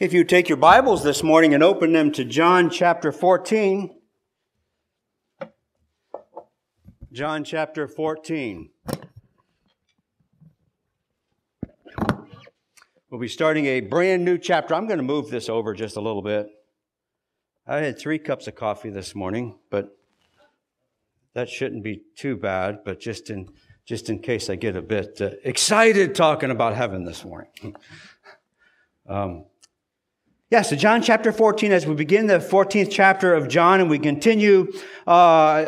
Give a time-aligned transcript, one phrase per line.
[0.00, 3.94] If you take your Bibles this morning and open them to John chapter 14,
[7.12, 8.70] John chapter 14.
[13.10, 14.74] We'll be starting a brand new chapter.
[14.74, 16.46] I'm going to move this over just a little bit.
[17.66, 19.98] I had three cups of coffee this morning, but
[21.34, 22.84] that shouldn't be too bad.
[22.86, 23.50] But just in
[23.84, 27.76] just in case I get a bit uh, excited talking about heaven this morning.
[29.06, 29.44] um,
[30.50, 34.00] yeah, so John chapter 14, as we begin the 14th chapter of John and we
[34.00, 34.72] continue
[35.06, 35.66] uh,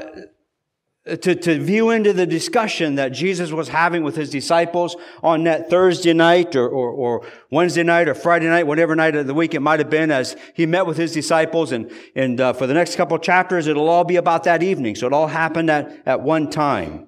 [1.06, 5.70] to, to view into the discussion that Jesus was having with his disciples on that
[5.70, 9.54] Thursday night or, or, or, Wednesday night or Friday night, whatever night of the week
[9.54, 11.70] it might have been, as he met with his disciples.
[11.70, 14.96] And, and uh, for the next couple chapters, it'll all be about that evening.
[14.96, 17.06] So it all happened at, at one time.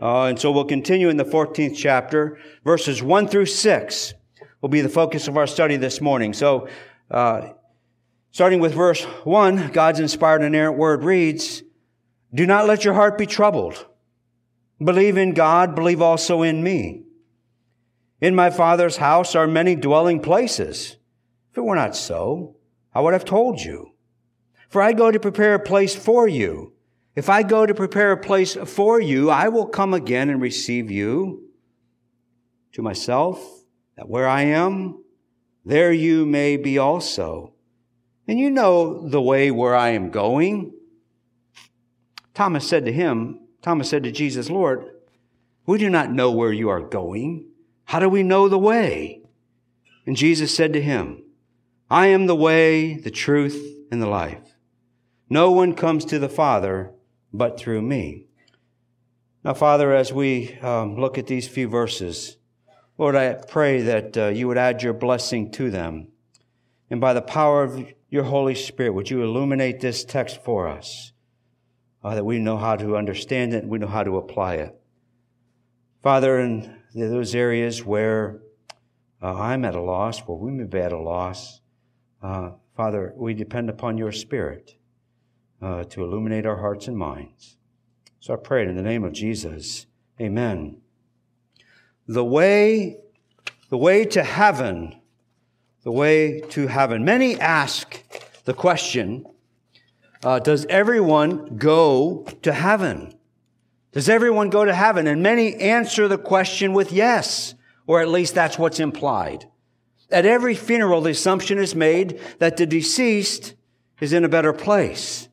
[0.00, 2.40] Uh, and so we'll continue in the 14th chapter.
[2.64, 4.14] Verses 1 through 6
[4.60, 6.32] will be the focus of our study this morning.
[6.32, 6.68] So
[7.12, 7.52] uh,
[8.30, 11.62] starting with verse 1, God's inspired and inerrant word reads,
[12.34, 13.86] Do not let your heart be troubled.
[14.82, 17.04] Believe in God, believe also in me.
[18.20, 20.96] In my Father's house are many dwelling places.
[21.50, 22.56] If it were not so,
[22.94, 23.92] I would have told you.
[24.68, 26.72] For I go to prepare a place for you.
[27.14, 30.90] If I go to prepare a place for you, I will come again and receive
[30.90, 31.50] you
[32.72, 33.38] to myself,
[33.96, 35.01] that where I am,
[35.64, 37.52] there you may be also.
[38.26, 40.72] And you know the way where I am going.
[42.34, 44.84] Thomas said to him, Thomas said to Jesus, Lord,
[45.66, 47.48] we do not know where you are going.
[47.84, 49.22] How do we know the way?
[50.06, 51.22] And Jesus said to him,
[51.90, 54.56] I am the way, the truth, and the life.
[55.28, 56.92] No one comes to the Father
[57.32, 58.26] but through me.
[59.44, 62.36] Now, Father, as we um, look at these few verses,
[62.98, 66.08] Lord, I pray that uh, you would add your blessing to them.
[66.90, 71.12] And by the power of your Holy Spirit, would you illuminate this text for us,
[72.04, 74.78] uh, that we know how to understand it and we know how to apply it.
[76.02, 78.40] Father, in those areas where
[79.22, 81.62] uh, I'm at a loss, where we may be at a loss,
[82.22, 84.76] uh, Father, we depend upon your Spirit
[85.62, 87.56] uh, to illuminate our hearts and minds.
[88.20, 89.86] So I pray it in the name of Jesus.
[90.20, 90.81] Amen
[92.06, 92.98] the way,
[93.68, 95.00] the way to heaven,
[95.82, 97.04] the way to heaven.
[97.04, 98.02] Many ask
[98.44, 99.26] the question,
[100.22, 103.14] uh, does everyone go to heaven?
[103.92, 105.06] Does everyone go to heaven?
[105.06, 107.54] And many answer the question with yes,
[107.86, 109.46] or at least that's what's implied.
[110.10, 113.54] At every funeral, the assumption is made that the deceased
[114.00, 115.28] is in a better place.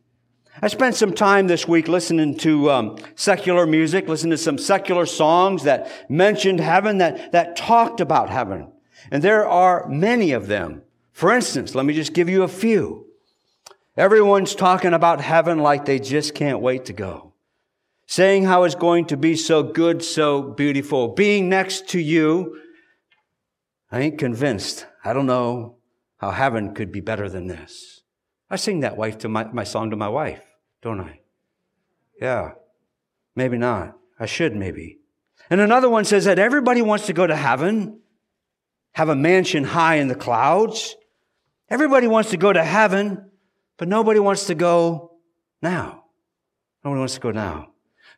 [0.62, 5.06] I spent some time this week listening to um, secular music, listening to some secular
[5.06, 8.70] songs that mentioned heaven, that, that talked about heaven.
[9.09, 10.81] And there are many of them.
[11.14, 13.06] For instance, let me just give you a few.
[13.96, 17.34] Everyone's talking about heaven like they just can't wait to go.
[18.06, 21.09] Saying how it's going to be so good, so beautiful.
[21.09, 22.59] Being next to you,
[23.91, 24.88] I ain't convinced.
[25.06, 25.78] I don't know
[26.18, 28.02] how heaven could be better than this.
[28.50, 30.49] I sing that wife to my, my song to my wife
[30.81, 31.19] don't I?
[32.22, 32.51] Yeah.
[33.35, 33.95] Maybe not.
[34.19, 35.00] I should, maybe.
[35.50, 38.00] And another one says that everybody wants to go to heaven,
[38.94, 40.95] have a mansion high in the clouds.
[41.69, 43.29] Everybody wants to go to heaven,
[43.78, 45.13] but nobody wants to go
[45.62, 46.03] now.
[46.84, 47.69] Nobody wants to go now.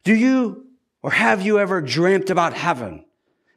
[0.03, 0.65] Do you
[1.03, 3.05] or have you ever dreamt about heaven?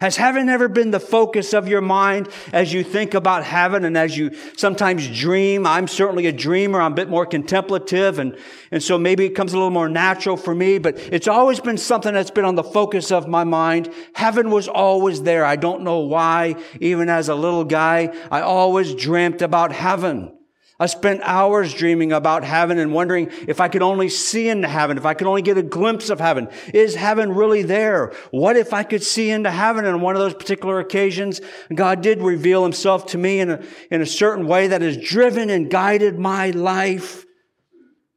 [0.00, 3.96] Has heaven ever been the focus of your mind as you think about heaven and
[3.96, 5.66] as you sometimes dream?
[5.66, 6.80] I'm certainly a dreamer.
[6.80, 8.36] I'm a bit more contemplative and,
[8.72, 11.78] and so maybe it comes a little more natural for me, but it's always been
[11.78, 13.92] something that's been on the focus of my mind.
[14.14, 15.44] Heaven was always there.
[15.44, 16.56] I don't know why.
[16.80, 20.32] Even as a little guy, I always dreamt about heaven.
[20.78, 24.98] I spent hours dreaming about heaven and wondering if I could only see into heaven,
[24.98, 26.48] if I could only get a glimpse of heaven.
[26.72, 28.12] Is heaven really there?
[28.32, 29.84] What if I could see into heaven?
[29.84, 31.40] And on one of those particular occasions,
[31.72, 35.48] God did reveal himself to me in a, in a certain way that has driven
[35.48, 37.24] and guided my life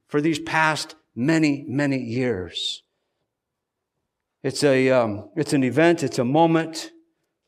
[0.08, 2.81] for these past many, many years.
[4.42, 6.92] It's a, um, it's an event, it's a moment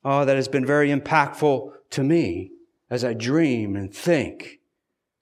[0.05, 2.51] uh, that has been very impactful to me
[2.91, 4.58] as I dream and think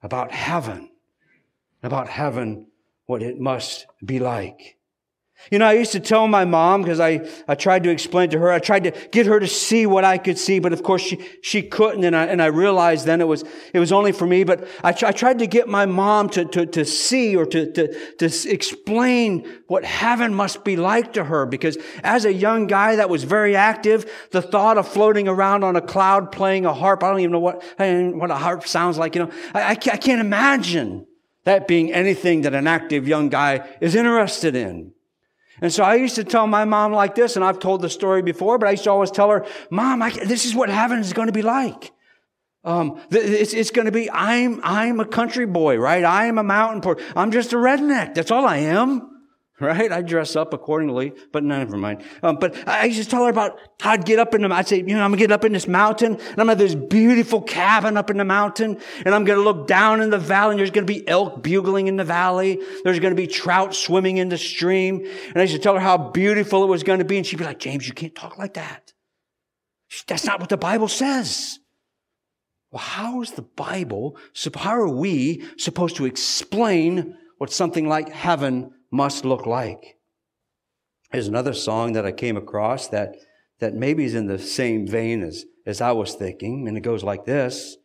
[0.02, 0.90] about heaven,
[1.82, 2.66] about heaven,
[3.06, 4.77] what it must be like.
[5.50, 8.38] You know, I used to tell my mom because I, I tried to explain to
[8.38, 11.00] her, I tried to get her to see what I could see, but of course
[11.00, 12.04] she, she couldn't.
[12.04, 14.90] And I, and I realized then it was, it was only for me, but I,
[14.90, 19.48] I tried to get my mom to, to, to see or to, to, to explain
[19.68, 23.56] what heaven must be like to her because as a young guy that was very
[23.56, 27.32] active, the thought of floating around on a cloud playing a harp, I don't even
[27.32, 31.06] know what, what a harp sounds like, you know, I, I can't imagine
[31.44, 34.92] that being anything that an active young guy is interested in.
[35.60, 38.22] And so I used to tell my mom like this, and I've told the story
[38.22, 41.12] before, but I used to always tell her, Mom, I, this is what heaven is
[41.12, 41.92] going to be like.
[42.64, 46.04] Um, it's, it's going to be, I'm, I'm a country boy, right?
[46.04, 47.02] I am a mountain boy.
[47.16, 48.14] I'm just a redneck.
[48.14, 49.07] That's all I am
[49.60, 49.90] right?
[49.90, 52.02] I dress up accordingly, but never mind.
[52.22, 54.68] Um, but I used to tell her about how I'd get up in the, I'd
[54.68, 56.76] say, you know, I'm gonna get up in this mountain and I'm gonna have this
[56.76, 60.60] beautiful cabin up in the mountain and I'm gonna look down in the valley and
[60.60, 62.60] there's gonna be elk bugling in the valley.
[62.84, 65.04] There's gonna be trout swimming in the stream.
[65.28, 67.44] And I used to tell her how beautiful it was gonna be and she'd be
[67.44, 68.92] like, James, you can't talk like that.
[70.06, 71.58] That's not what the Bible says.
[72.70, 74.18] Well, how is the Bible,
[74.54, 79.98] how are we supposed to explain what something like heaven must look like.
[81.12, 83.16] There's another song that I came across that,
[83.60, 87.02] that maybe is in the same vein as, as I was thinking, and it goes
[87.02, 87.76] like this.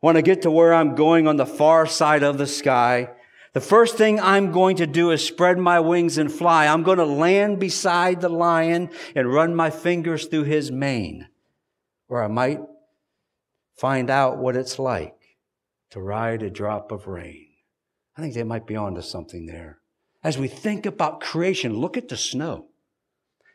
[0.00, 3.10] When I get to where I'm going on the far side of the sky,
[3.52, 6.66] the first thing I'm going to do is spread my wings and fly.
[6.66, 11.28] I'm going to land beside the lion and run my fingers through his mane,
[12.08, 12.60] where I might
[13.76, 15.14] find out what it's like
[15.90, 17.46] to ride a drop of rain.
[18.16, 19.81] I think they might be onto something there
[20.24, 22.66] as we think about creation, look at the snow.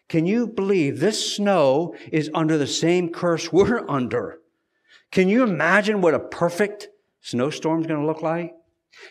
[0.10, 4.40] Can you believe this snow is under the same curse we're under?
[5.12, 6.90] Can you imagine what a perfect
[7.22, 8.54] snowstorm is going to look like?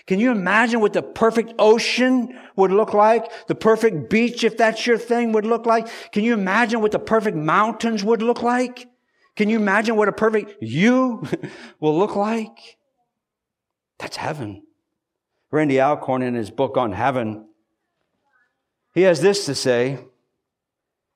[0.07, 3.31] Can you imagine what the perfect ocean would look like?
[3.47, 5.89] The perfect beach, if that's your thing, would look like?
[6.13, 8.89] Can you imagine what the perfect mountains would look like?
[9.37, 11.27] Can you imagine what a perfect you
[11.81, 12.79] will look like?
[13.99, 14.63] That's heaven.
[15.51, 17.46] Randy Alcorn, in his book on heaven,
[18.97, 19.99] he has this to say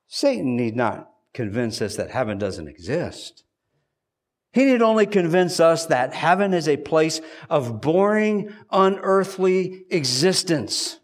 [0.07, 3.43] Satan need not convince us that heaven doesn't exist.
[4.53, 10.99] He need only convince us that heaven is a place of boring, unearthly existence.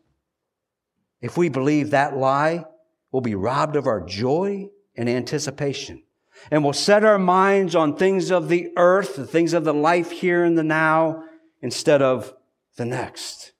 [1.19, 2.65] If we believe that lie,
[3.11, 6.03] we'll be robbed of our joy and anticipation.
[6.51, 10.11] And we'll set our minds on things of the earth, the things of the life
[10.11, 11.23] here and the now,
[11.59, 12.35] instead of
[12.75, 13.53] the next.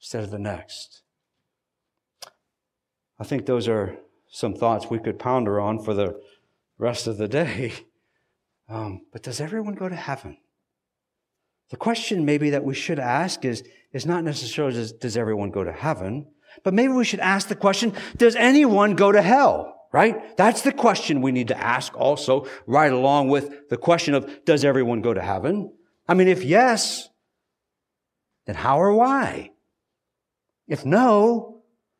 [0.00, 1.03] Instead of the next.
[3.24, 3.96] I think those are
[4.28, 6.20] some thoughts we could ponder on for the
[6.76, 7.72] rest of the day.
[8.66, 10.38] Um, but does everyone go to heaven?
[11.68, 13.62] The question maybe that we should ask is,
[13.92, 16.28] is not necessarily does, does everyone go to heaven,
[16.62, 19.86] but maybe we should ask the question, does anyone go to hell?
[19.92, 20.34] Right?
[20.38, 24.64] That's the question we need to ask also, right along with the question of, does
[24.64, 25.70] everyone go to heaven?
[26.08, 27.10] I mean, if yes,
[28.46, 29.50] then how or why?
[30.66, 31.54] If no,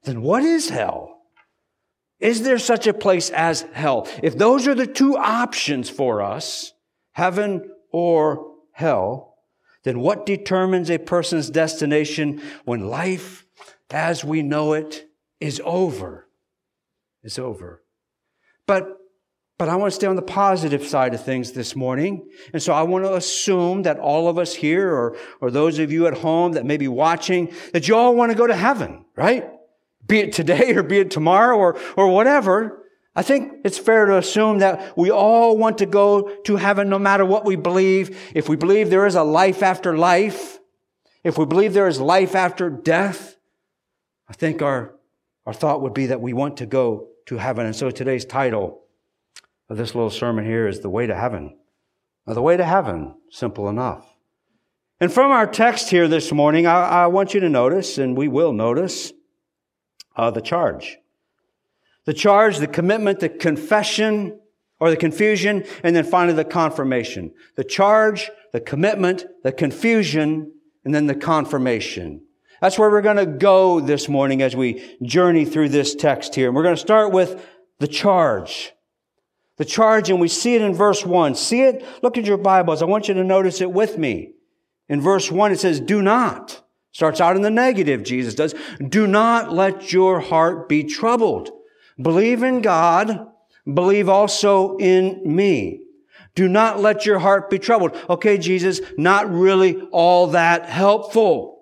[0.05, 1.14] then what is hell?
[2.25, 4.09] Is there such a place as hell?
[4.23, 6.73] If those are the two options for us,
[7.13, 9.37] heaven or hell,
[9.83, 13.45] then what determines a person's destination when life
[13.91, 15.07] as we know it
[15.39, 16.27] is over?
[17.23, 17.83] Is over.
[18.67, 18.97] But
[19.59, 22.27] but I want to stay on the positive side of things this morning.
[22.55, 25.93] And so I want to assume that all of us here or, or those of
[25.93, 29.05] you at home that may be watching, that you all want to go to heaven,
[29.15, 29.49] right?
[30.07, 32.83] Be it today or be it tomorrow or, or whatever.
[33.17, 36.99] I think it's fair to assume that we all want to go to heaven no
[36.99, 38.33] matter what we believe.
[38.35, 40.59] If we believe there is a life after life,
[41.23, 43.37] if we believe there is life after death,
[44.29, 44.95] I think our,
[45.47, 47.67] our thought would be that we want to go to heaven.
[47.67, 48.83] And so today's title
[49.69, 51.57] of this little sermon here is The Way to Heaven.
[52.27, 54.07] Now, the way to heaven, simple enough.
[55.01, 58.29] And from our text here this morning, I, I want you to notice, and we
[58.29, 59.13] will notice,
[60.17, 60.99] uh, the charge.
[62.05, 64.39] The charge, the commitment, the confession,
[64.81, 67.33] or the confusion, and then finally the confirmation.
[67.57, 70.53] The charge, the commitment, the confusion,
[70.85, 72.23] and then the confirmation.
[72.61, 76.49] That's where we're going to go this morning as we journey through this text here.
[76.49, 77.47] And we're going to start with
[77.79, 78.73] the charge.
[79.57, 81.35] The charge, and we see it in verse 1.
[81.37, 81.85] See it?
[82.03, 82.83] Look at your Bibles.
[82.83, 84.33] I want you to notice it with me.
[84.89, 86.64] In verse 1, it says, Do not.
[86.95, 88.55] Starts out in the negative, Jesus does.
[88.89, 91.51] Do not let your heart be troubled.
[92.01, 93.27] Believe in God.
[93.67, 95.81] Believe also in me.
[96.37, 97.97] Do not let your heart be troubled.
[98.09, 101.54] Okay, Jesus, not really all that helpful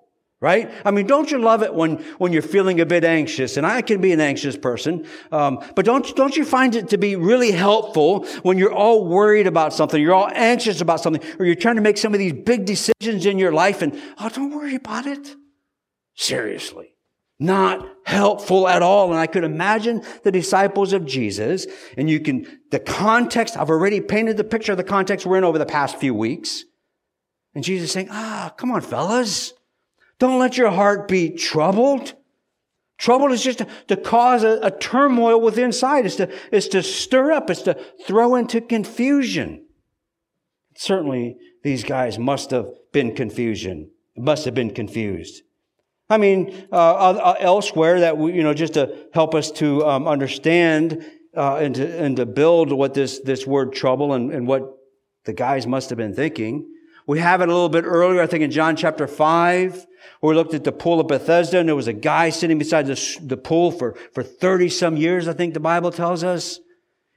[0.43, 0.69] right?
[0.83, 3.55] I mean, don't you love it when, when you're feeling a bit anxious?
[3.55, 5.07] And I can be an anxious person.
[5.31, 9.47] Um, but don't, don't you find it to be really helpful when you're all worried
[9.47, 12.33] about something, you're all anxious about something, or you're trying to make some of these
[12.33, 15.33] big decisions in your life and, oh, don't worry about it.
[16.13, 16.89] Seriously.
[17.39, 19.11] Not helpful at all.
[19.11, 24.01] And I could imagine the disciples of Jesus, and you can, the context, I've already
[24.01, 26.65] painted the picture of the context we're in over the past few weeks.
[27.55, 29.53] And Jesus saying, ah, come on, fellas.
[30.23, 32.13] Don't let your heart be troubled.
[32.97, 36.05] Trouble is just to, to cause a, a, turmoil within inside.
[36.05, 37.49] It's to, it's to stir up.
[37.49, 37.77] It's to
[38.07, 39.65] throw into confusion.
[40.77, 43.91] Certainly, these guys must have been confusion.
[44.15, 45.41] Must have been confused.
[46.09, 50.07] I mean, uh, uh, elsewhere that we, you know, just to help us to um,
[50.07, 54.73] understand uh, and to and to build what this this word trouble and, and what
[55.25, 56.69] the guys must have been thinking.
[57.05, 59.87] We have it a little bit earlier, I think in John chapter 5, where
[60.21, 63.19] we looked at the pool of Bethesda and there was a guy sitting beside the,
[63.21, 66.59] the pool for, for 30 some years, I think the Bible tells us.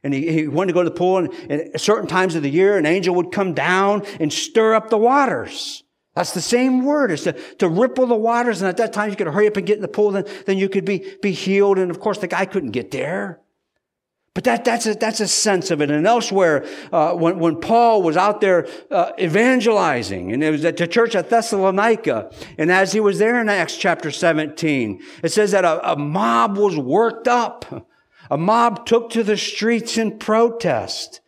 [0.03, 2.43] And he, he wanted to go to the pool and, and at certain times of
[2.43, 5.83] the year, an angel would come down and stir up the waters.
[6.15, 7.11] That's the same word.
[7.11, 8.63] It's to, to ripple the waters.
[8.63, 10.13] And at that time, you could hurry up and get in the pool.
[10.13, 11.79] Then, then you could be, be healed.
[11.79, 13.41] And of course, the guy couldn't get there.
[14.37, 15.91] But that, that's, a, that's a sense of it.
[15.91, 20.77] And elsewhere, uh, when, when Paul was out there uh, evangelizing, and it was at
[20.77, 25.53] the church at Thessalonica, and as he was there in Acts chapter 17, it says
[25.53, 27.89] that a, a mob was worked up.
[28.31, 31.23] A mob took to the streets in protest,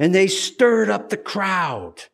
[0.00, 2.06] and they stirred up the crowd.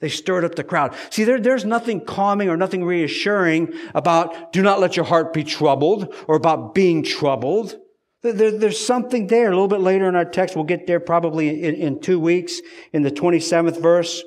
[0.00, 0.94] They stirred up the crowd.
[1.08, 5.44] See, there, there's nothing calming or nothing reassuring about do not let your heart be
[5.44, 7.78] troubled or about being troubled.
[8.22, 9.46] There, there's something there.
[9.46, 12.60] A little bit later in our text, we'll get there probably in, in two weeks
[12.92, 14.24] in the 27th verse,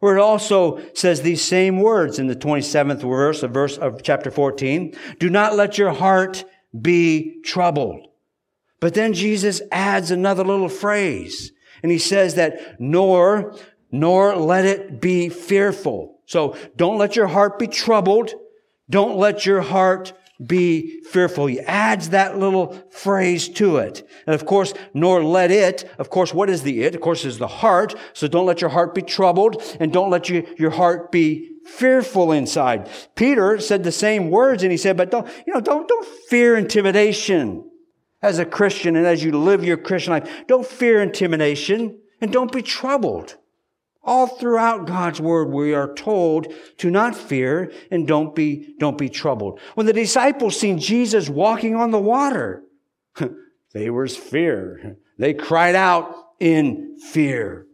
[0.00, 4.30] where it also says these same words in the 27th verse of verse of chapter
[4.30, 4.96] 14.
[5.18, 6.44] Do not let your heart
[6.78, 8.08] be troubled.
[8.80, 11.52] But then Jesus adds another little phrase,
[11.82, 13.54] and he says that nor,
[13.90, 16.20] nor let it be fearful.
[16.26, 18.32] So don't let your heart be troubled.
[18.88, 20.12] Don't let your heart
[20.44, 21.46] be fearful.
[21.46, 24.06] He adds that little phrase to it.
[24.26, 26.94] And of course, nor let it, of course, what is the it?
[26.94, 27.94] Of course, is the heart.
[28.12, 32.32] So don't let your heart be troubled and don't let you, your heart be fearful
[32.32, 32.88] inside.
[33.14, 36.56] Peter said the same words and he said, but don't, you know, don't, don't fear
[36.56, 37.68] intimidation
[38.22, 40.44] as a Christian and as you live your Christian life.
[40.46, 43.36] Don't fear intimidation and don't be troubled.
[44.06, 46.46] All throughout God's word, we are told
[46.78, 49.58] to not fear and don't be, don't be troubled.
[49.74, 52.62] When the disciples seen Jesus walking on the water,
[53.74, 54.96] they was fear.
[55.18, 57.66] They cried out in fear.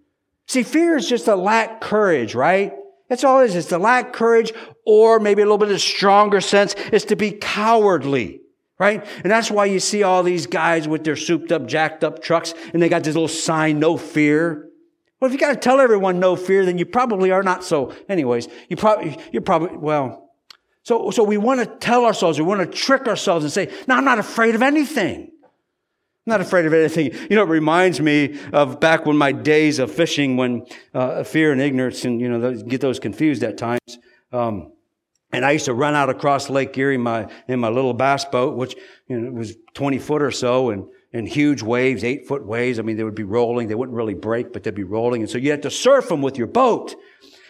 [0.47, 2.73] See, fear is just a lack courage, right?
[3.11, 3.55] That's all it is.
[3.57, 4.55] It's to lack courage,
[4.87, 8.41] or maybe a little bit of stronger sense is to be cowardly,
[8.79, 9.05] right?
[9.23, 12.55] And that's why you see all these guys with their souped up, jacked up trucks,
[12.73, 14.71] and they got this little sign, no fear.
[15.23, 17.95] Well, if you got to tell everyone no fear, then you probably are not so.
[18.09, 20.33] Anyways, you probably, you're probably, well,
[20.83, 23.95] so, so we want to tell ourselves, we want to trick ourselves and say, no,
[23.95, 25.31] I'm not afraid of anything.
[25.31, 27.13] I'm not afraid of anything.
[27.31, 31.53] You know, it reminds me of back when my days of fishing, when uh, fear
[31.53, 33.99] and ignorance and, you know, those, get those confused at times.
[34.33, 34.73] Um,
[35.31, 38.25] and I used to run out across Lake Erie in my, in my little bass
[38.25, 38.75] boat, which,
[39.07, 40.71] you know, was 20 foot or so.
[40.71, 42.79] And, and huge waves, eight foot waves.
[42.79, 43.69] I mean, they would be rolling.
[43.69, 45.23] They wouldn't really break, but they'd be rolling.
[45.23, 46.95] And so you had to surf them with your boat.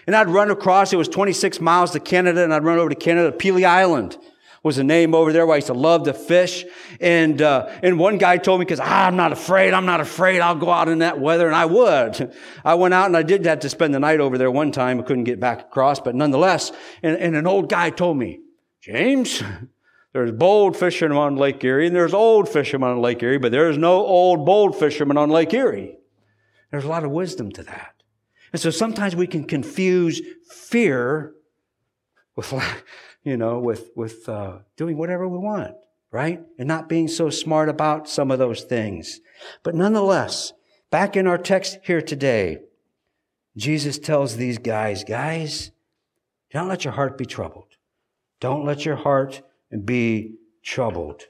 [0.07, 2.95] And I'd run across, it was 26 miles to Canada, and I'd run over to
[2.97, 3.31] Canada.
[3.31, 4.19] Pelee Island
[4.65, 6.65] was a name over there where I used to love to fish.
[7.01, 10.41] And, uh, and one guy told me, because ah, I'm not afraid, I'm not afraid,
[10.41, 12.33] I'll go out in that weather, and I would.
[12.65, 15.01] I went out and I did have to spend the night over there one time.
[15.01, 18.41] I couldn't get back across, but nonetheless, and, and an old guy told me,
[18.81, 19.43] James,
[20.13, 23.79] there's bold fishermen on Lake Erie and there's old fishermen on Lake Erie, but there's
[23.79, 25.97] no old, bold fishermen on Lake Erie.
[26.71, 27.95] There's a lot of wisdom to that.
[28.53, 31.35] And so sometimes we can confuse fear
[32.37, 32.53] with,
[33.25, 35.75] you know, with, with uh, doing whatever we want,
[36.11, 36.43] right?
[36.59, 39.21] And not being so smart about some of those things.
[39.63, 40.53] But nonetheless,
[40.91, 42.59] back in our text here today,
[43.57, 45.71] Jesus tells these guys, guys,
[46.51, 47.77] don't let your heart be troubled.
[48.41, 49.43] Don't let your heart
[49.73, 51.23] and be troubled.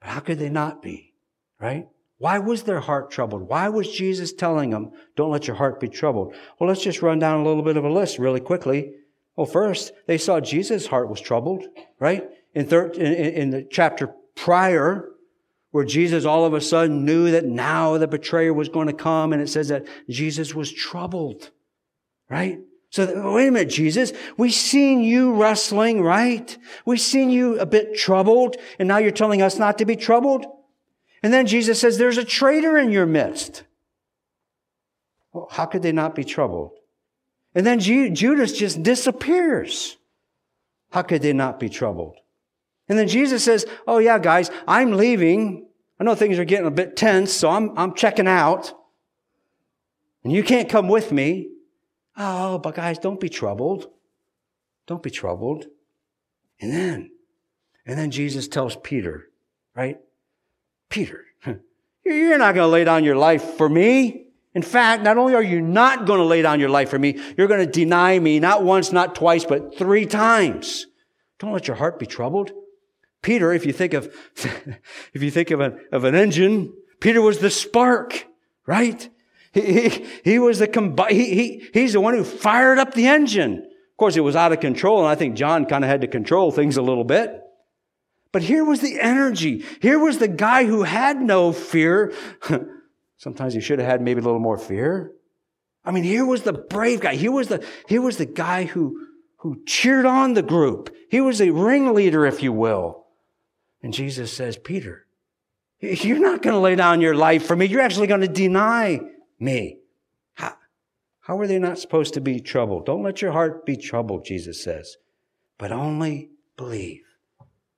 [0.00, 1.12] But how could they not be?
[1.60, 1.88] Right?
[2.16, 3.48] Why was their heart troubled?
[3.48, 6.34] Why was Jesus telling them, don't let your heart be troubled?
[6.58, 8.92] Well, let's just run down a little bit of a list really quickly.
[9.36, 11.64] Well, first, they saw Jesus' heart was troubled,
[11.98, 12.24] right?
[12.54, 15.08] In, thir- in, in the chapter prior,
[15.72, 19.32] where Jesus all of a sudden knew that now the betrayer was going to come,
[19.32, 21.50] and it says that Jesus was troubled,
[22.30, 22.60] right?
[22.92, 24.12] So, wait a minute, Jesus.
[24.36, 26.56] We've seen you wrestling, right?
[26.84, 30.44] We've seen you a bit troubled, and now you're telling us not to be troubled?
[31.22, 33.62] And then Jesus says, there's a traitor in your midst.
[35.32, 36.72] Well, how could they not be troubled?
[37.54, 39.96] And then Judas just disappears.
[40.90, 42.16] How could they not be troubled?
[42.88, 45.66] And then Jesus says, Oh yeah, guys, I'm leaving.
[45.98, 48.74] I know things are getting a bit tense, so I'm, I'm checking out.
[50.24, 51.51] And you can't come with me.
[52.16, 53.88] Oh, but guys, don't be troubled.
[54.86, 55.66] Don't be troubled.
[56.60, 57.10] And then,
[57.86, 59.28] and then Jesus tells Peter,
[59.74, 59.98] right?
[60.88, 61.24] Peter,
[62.04, 64.26] you're not going to lay down your life for me.
[64.54, 67.18] In fact, not only are you not going to lay down your life for me,
[67.36, 70.86] you're going to deny me not once, not twice, but three times.
[71.38, 72.52] Don't let your heart be troubled.
[73.22, 74.14] Peter, if you think of,
[75.14, 78.26] if you think of an, of an engine, Peter was the spark,
[78.66, 79.08] right?
[79.52, 83.06] He, he, he was the, combi- he, he, he's the one who fired up the
[83.06, 83.58] engine.
[83.58, 86.08] Of course, it was out of control, and I think John kind of had to
[86.08, 87.38] control things a little bit.
[88.32, 89.64] But here was the energy.
[89.80, 92.12] Here was the guy who had no fear.
[93.18, 95.12] Sometimes he should have had maybe a little more fear.
[95.84, 97.14] I mean, here was the brave guy.
[97.14, 99.06] Here was the, here was the guy who,
[99.38, 100.94] who cheered on the group.
[101.10, 103.06] He was a ringleader, if you will.
[103.82, 105.06] And Jesus says, Peter,
[105.80, 107.66] you're not going to lay down your life for me.
[107.66, 109.00] You're actually going to deny
[109.42, 109.78] me.
[110.34, 110.54] How,
[111.20, 112.86] how are they not supposed to be troubled?
[112.86, 114.96] Don't let your heart be troubled, Jesus says,
[115.58, 117.02] but only believe,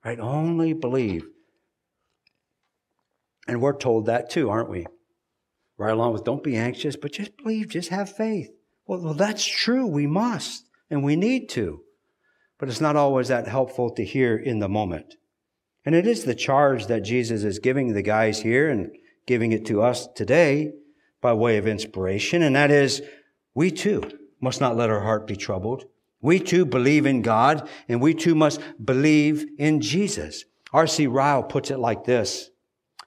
[0.05, 0.21] right?
[0.21, 1.27] Only believe.
[3.47, 4.87] And we're told that too, aren't we?
[5.77, 8.51] Right along with don't be anxious, but just believe, just have faith.
[8.87, 9.87] Well, well that's true.
[9.87, 11.81] We must and we need to.
[12.59, 15.17] But it's not always that helpful to hear in the moment.
[15.85, 18.91] And it is the charge that Jesus is giving the guys here and
[19.27, 20.73] giving it to us today
[21.25, 23.01] by way of inspiration, and that is,
[23.55, 24.03] we too
[24.43, 25.87] must not let our heart be troubled.
[26.21, 30.45] We too believe in God, and we too must believe in Jesus.
[30.71, 31.07] R.C.
[31.07, 32.51] Ryle puts it like this.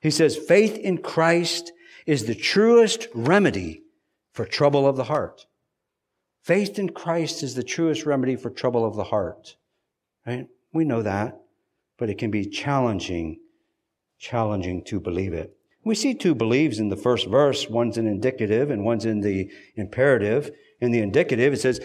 [0.02, 1.74] He says, faith in Christ
[2.08, 3.84] is the truest remedy
[4.32, 5.46] for trouble of the heart.
[6.42, 9.58] Faith in Christ is the truest remedy for trouble of the heart.
[10.26, 10.48] Right?
[10.74, 11.40] We know that,
[12.00, 13.42] but it can be challenging,
[14.18, 15.56] challenging to believe it.
[15.88, 17.70] We see two believes in the first verse.
[17.70, 20.52] One's an indicative and one's in the imperative.
[20.82, 21.80] In the indicative, it says,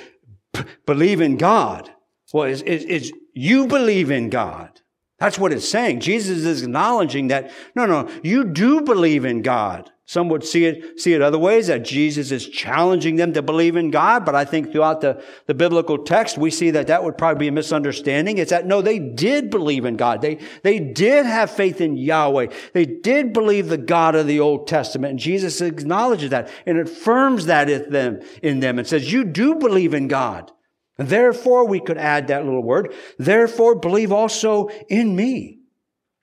[0.85, 1.89] believe in God.
[2.33, 4.81] Well, it's, it's, it's you believe in God.
[5.21, 6.01] That's what it's saying.
[6.01, 9.92] Jesus is acknowledging that, no, no, you do believe in God.
[10.05, 13.77] Some would see it, see it other ways, that Jesus is challenging them to believe
[13.77, 14.25] in God.
[14.25, 17.49] But I think throughout the, the biblical text, we see that that would probably be
[17.49, 18.39] a misunderstanding.
[18.39, 20.21] It's that, no, they did believe in God.
[20.21, 22.49] They, they did have faith in Yahweh.
[22.73, 25.13] They did believe the God of the Old Testament.
[25.13, 29.55] And Jesus acknowledges that and affirms that in them, in them and says, you do
[29.55, 30.51] believe in God.
[30.99, 35.61] Therefore, we could add that little word, therefore believe also in me.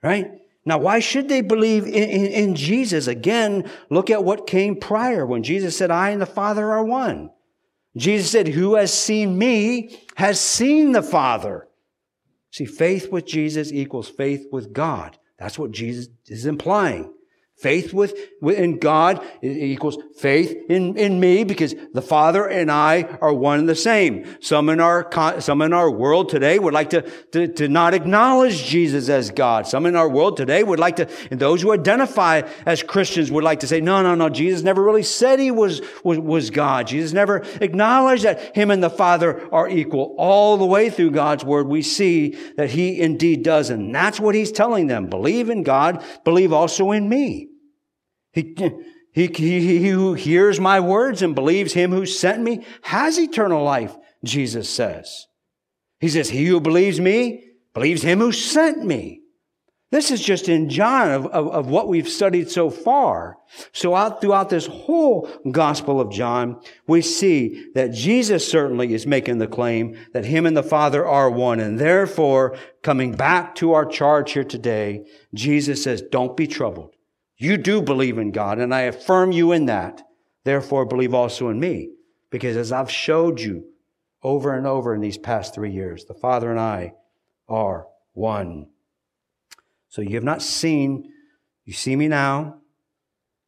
[0.02, 0.30] Right?
[0.70, 3.08] Now, why should they believe in, in, in, Jesus?
[3.08, 7.30] Again, look at what came prior when Jesus said, I and the Father are one.
[7.96, 11.66] Jesus said, Who has seen me has seen the Father.
[12.52, 15.18] See, faith with Jesus equals faith with God.
[15.40, 17.12] That's what Jesus is implying.
[17.60, 23.34] Faith with, in God equals faith in, in me because the Father and I are
[23.34, 24.24] one and the same.
[24.40, 25.06] Some in our,
[25.40, 29.66] some in our world today would like to, to, to not acknowledge Jesus as God.
[29.66, 33.44] Some in our world today would like to, and those who identify as Christians would
[33.44, 36.86] like to say, no, no, no, Jesus never really said he was, was, was God.
[36.86, 40.14] Jesus never acknowledged that him and the Father are equal.
[40.16, 43.68] All the way through God's word, we see that he indeed does.
[43.68, 45.08] And that's what he's telling them.
[45.08, 47.49] Believe in God, believe also in me.
[48.32, 48.54] He,
[49.12, 53.64] he, he, he who hears my words and believes him who sent me has eternal
[53.64, 55.26] life, Jesus says.
[55.98, 59.20] He says, he who believes me believes him who sent me.
[59.90, 63.38] This is just in John of, of, of, what we've studied so far.
[63.72, 69.38] So out throughout this whole gospel of John, we see that Jesus certainly is making
[69.38, 71.58] the claim that him and the Father are one.
[71.58, 76.94] And therefore, coming back to our charge here today, Jesus says, don't be troubled.
[77.40, 80.02] You do believe in God, and I affirm you in that.
[80.44, 81.88] Therefore, believe also in me.
[82.28, 83.64] Because as I've showed you
[84.22, 86.92] over and over in these past three years, the Father and I
[87.48, 88.66] are one.
[89.88, 91.14] So you have not seen,
[91.64, 92.58] you see me now,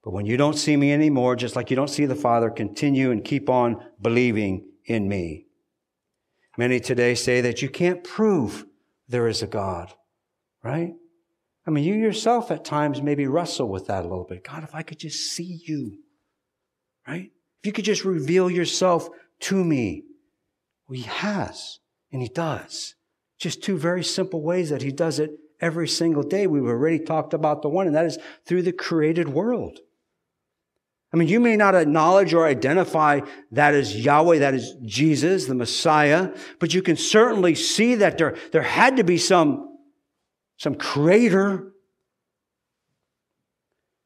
[0.03, 3.11] but when you don't see me anymore, just like you don't see the Father, continue
[3.11, 5.45] and keep on believing in me.
[6.57, 8.65] Many today say that you can't prove
[9.07, 9.93] there is a God,
[10.63, 10.95] right?
[11.67, 14.45] I mean, you yourself at times maybe wrestle with that a little bit.
[14.45, 15.99] God, if I could just see you,
[17.07, 17.31] right?
[17.61, 19.09] If you could just reveal yourself
[19.41, 20.05] to me.
[20.89, 21.79] Well, he has,
[22.11, 22.95] and he does.
[23.39, 26.47] Just two very simple ways that he does it every single day.
[26.47, 29.79] We've already talked about the one, and that is through the created world.
[31.13, 33.21] I mean, you may not acknowledge or identify
[33.51, 38.37] that as Yahweh, that is Jesus, the Messiah, but you can certainly see that there,
[38.51, 39.72] there had to be some,
[40.63, 41.73] some creator.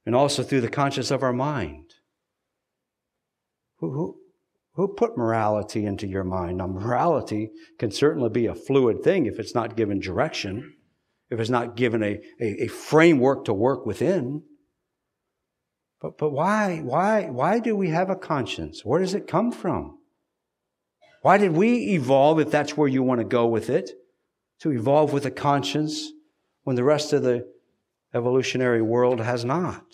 [0.06, 1.92] And also through the conscience of our mind.
[3.80, 4.16] Who, who,
[4.72, 6.58] who put morality into your mind?
[6.58, 10.76] Now, morality can certainly be a fluid thing if it's not given direction,
[11.28, 14.42] if it's not given a, a, a framework to work within.
[16.00, 18.82] But, but why, why, why do we have a conscience?
[18.82, 19.98] Where does it come from?
[21.20, 23.90] Why did we evolve, if that's where you want to go with it,
[24.60, 26.12] to evolve with a conscience
[26.66, 27.46] when the rest of the
[28.12, 29.84] evolutionary world has not?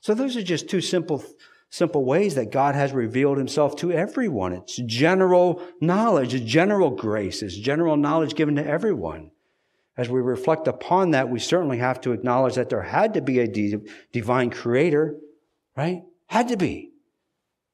[0.00, 1.24] So those are just two simple,
[1.68, 4.52] simple ways that God has revealed himself to everyone.
[4.52, 9.32] It's general knowledge, it's general grace, it's general knowledge given to everyone.
[9.96, 13.40] As we reflect upon that, we certainly have to acknowledge that there had to be
[13.40, 13.80] a
[14.12, 15.16] divine creator
[15.76, 16.02] right?
[16.26, 16.92] Had to be.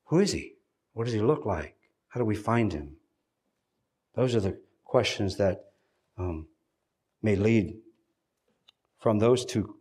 [0.07, 0.55] Who is he?
[0.93, 1.77] What does he look like?
[2.09, 2.97] How do we find him?
[4.15, 5.67] Those are the questions that
[6.19, 6.47] um,
[7.23, 7.77] may lead
[9.01, 9.77] from those two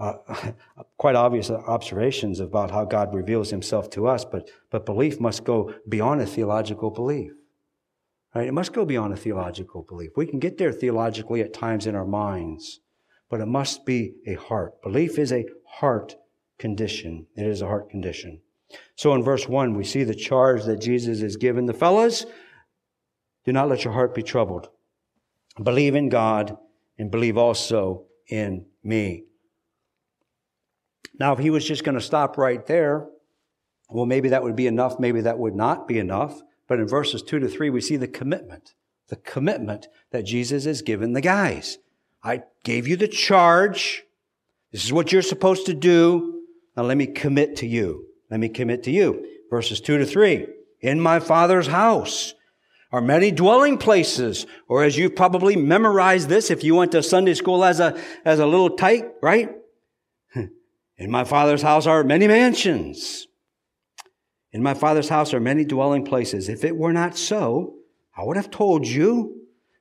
[0.00, 0.14] uh,
[0.96, 5.74] quite obvious observations about how God reveals himself to us, but, but belief must go
[5.88, 7.32] beyond a theological belief.
[8.34, 8.48] Right?
[8.48, 10.12] It must go beyond a theological belief.
[10.16, 12.80] We can get there theologically at times in our minds,
[13.28, 14.80] but it must be a heart.
[14.82, 16.16] Belief is a heart
[16.58, 17.26] condition.
[17.36, 18.40] It is a heart condition.
[18.94, 21.66] So in verse 1, we see the charge that Jesus is given.
[21.66, 22.24] The fellows,
[23.44, 24.68] do not let your heart be troubled.
[25.60, 26.56] Believe in God
[26.98, 29.24] and believe also in me.
[31.18, 33.06] Now, if he was just going to stop right there,
[33.90, 34.98] well, maybe that would be enough.
[34.98, 36.40] Maybe that would not be enough.
[36.66, 38.74] But in verses 2 to 3, we see the commitment,
[39.08, 41.78] the commitment that Jesus has given the guys.
[42.22, 44.04] I gave you the charge.
[44.72, 46.42] This is what you're supposed to do.
[46.76, 48.06] Now let me commit to you.
[48.30, 49.26] Let me commit to you.
[49.50, 50.46] Verses two to three.
[50.80, 52.34] In my father's house
[52.92, 57.34] are many dwelling places, or as you've probably memorized this if you went to Sunday
[57.34, 59.50] school as a, as a little tight, right?
[60.34, 63.28] In my father's house are many mansions.
[64.52, 66.48] In my father's house are many dwelling places.
[66.48, 67.76] If it were not so,
[68.16, 69.36] I would have told you.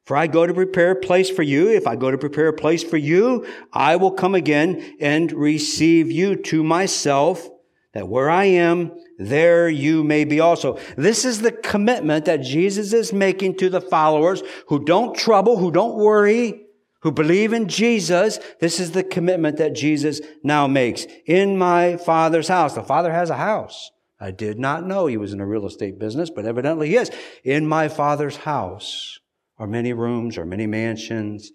[0.06, 1.69] For I go to prepare a place for you.
[1.69, 6.12] If I go to prepare a place for you, I will come again and receive
[6.12, 7.48] you to myself,
[7.93, 10.78] that where I am, there you may be also.
[10.95, 15.71] This is the commitment that Jesus is making to the followers who don't trouble, who
[15.71, 16.65] don't worry,
[17.02, 18.39] who believe in Jesus.
[18.60, 21.08] This is the commitment that Jesus now makes.
[21.25, 22.75] In my Father's house.
[22.75, 23.91] The Father has a house.
[24.19, 27.10] I did not know he was in a real estate business, but evidently he is.
[27.43, 29.19] In my Father's house
[29.58, 31.52] are many rooms or many mansions.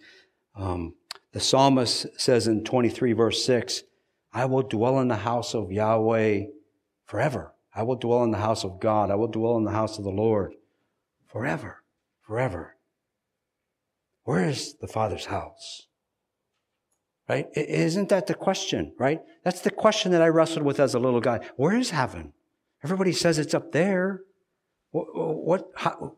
[0.56, 0.94] Um,
[1.32, 3.82] the psalmist says in 23 verse 6,
[4.34, 6.46] I will dwell in the house of Yahweh
[7.06, 7.52] forever.
[7.72, 9.10] I will dwell in the house of God.
[9.10, 10.54] I will dwell in the house of the Lord
[11.26, 11.82] forever,
[12.20, 12.76] forever.
[14.24, 15.86] Where is the Father's house?
[17.28, 17.46] Right?
[17.54, 19.20] Isn't that the question, right?
[19.44, 21.40] That's the question that I wrestled with as a little guy.
[21.56, 22.32] Where is heaven?
[22.82, 24.20] Everybody says it's up there.
[24.90, 26.16] What, what how,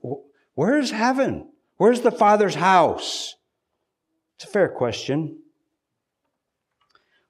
[0.54, 1.50] where is heaven?
[1.76, 3.36] Where's the Father's house?
[4.36, 5.40] It's a fair question.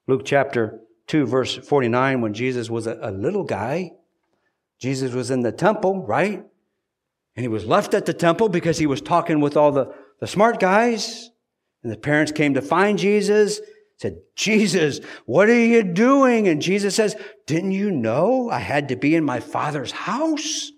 [0.07, 3.91] Luke chapter 2, verse 49, when Jesus was a, a little guy,
[4.79, 6.45] Jesus was in the temple, right?
[7.35, 10.27] And he was left at the temple because he was talking with all the, the
[10.27, 11.29] smart guys.
[11.83, 13.59] And the parents came to find Jesus,
[13.97, 16.47] said, Jesus, what are you doing?
[16.47, 17.15] And Jesus says,
[17.45, 20.71] Didn't you know I had to be in my father's house?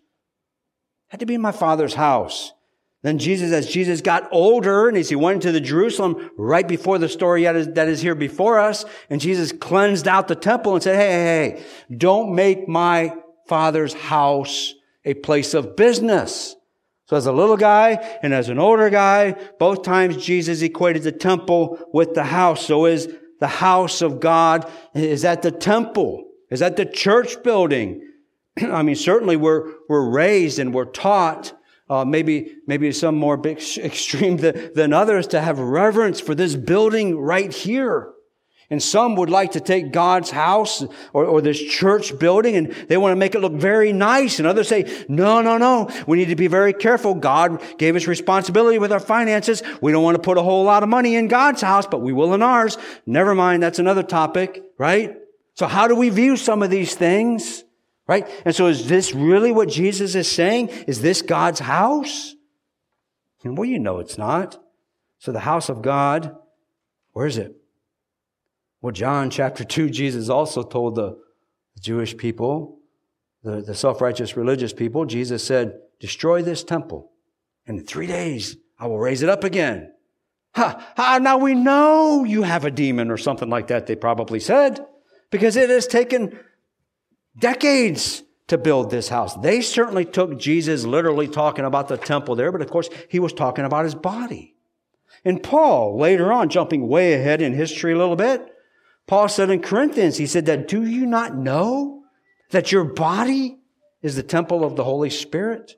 [1.10, 2.54] I had to be in my father's house.
[3.02, 6.98] Then Jesus, as Jesus got older and as he went to the Jerusalem right before
[6.98, 10.98] the story that is here before us, and Jesus cleansed out the temple and said,
[10.98, 13.16] hey, hey, hey, don't make my
[13.48, 14.74] father's house
[15.06, 16.58] a place of business.
[17.06, 21.12] So as a little guy and as an older guy, both times Jesus equated the
[21.12, 22.66] temple with the house.
[22.66, 26.26] So is the house of God, is that the temple?
[26.52, 28.06] Is that the church building?
[28.62, 31.54] I mean, certainly we're, we're raised and we're taught
[31.90, 36.56] uh, maybe maybe some more big, extreme than, than others to have reverence for this
[36.56, 38.14] building right here.
[38.72, 42.98] And some would like to take God's house or, or this church building and they
[42.98, 44.38] want to make it look very nice.
[44.38, 45.90] And others say, no, no, no.
[46.06, 47.16] We need to be very careful.
[47.16, 49.64] God gave us responsibility with our finances.
[49.82, 52.14] We don't want to put a whole lot of money in God's house, but we
[52.14, 52.78] will in ours.
[53.08, 53.64] Never mind.
[53.64, 55.18] That's another topic, right?
[55.56, 57.64] So how do we view some of these things?
[58.10, 58.28] Right?
[58.44, 60.70] And so is this really what Jesus is saying?
[60.88, 62.34] Is this God's house?
[63.44, 64.58] And well, you know it's not.
[65.20, 66.36] So the house of God,
[67.14, 67.56] where is it?
[68.82, 71.20] Well, John chapter 2, Jesus also told the
[71.80, 72.80] Jewish people,
[73.44, 77.12] the, the self righteous religious people, Jesus said, Destroy this temple,
[77.68, 79.94] and in three days I will raise it up again.
[80.56, 84.40] Ha, ha, now we know you have a demon or something like that, they probably
[84.40, 84.84] said,
[85.30, 86.40] because it has taken
[87.40, 89.36] decades to build this house.
[89.36, 93.34] They certainly took Jesus literally talking about the temple there, but of course he was
[93.34, 94.56] talking about his body.
[95.26, 98.46] And Paul, later on, jumping way ahead in history a little bit,
[99.08, 102.04] Paul said in Corinthians, he said that, do you not know
[102.52, 103.60] that your body
[104.02, 105.76] is the temple of the Holy Spirit?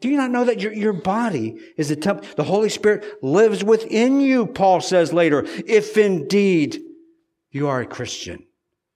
[0.00, 2.26] Do you not know that your, your body is the temple?
[2.36, 6.82] The Holy Spirit lives within you, Paul says later, if indeed
[7.50, 8.46] you are a Christian.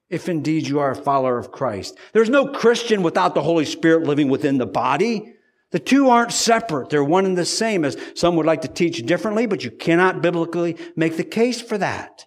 [0.08, 1.98] If indeed you are a follower of Christ.
[2.12, 5.34] There's no Christian without the Holy Spirit living within the body.
[5.72, 6.90] The two aren't separate.
[6.90, 10.22] They're one and the same, as some would like to teach differently, but you cannot
[10.22, 12.26] biblically make the case for that.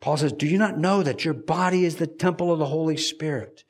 [0.00, 2.96] Paul says, Do you not know that your body is the temple of the Holy
[2.96, 3.64] Spirit?